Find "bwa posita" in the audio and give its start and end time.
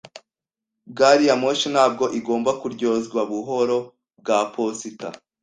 4.19-5.07